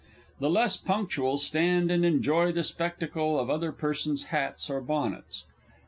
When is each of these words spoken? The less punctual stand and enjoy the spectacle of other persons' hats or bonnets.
The 0.39 0.49
less 0.49 0.77
punctual 0.77 1.37
stand 1.37 1.91
and 1.91 2.03
enjoy 2.03 2.51
the 2.53 2.63
spectacle 2.63 3.37
of 3.39 3.51
other 3.51 3.71
persons' 3.71 4.23
hats 4.33 4.67
or 4.67 4.81
bonnets. 4.81 5.43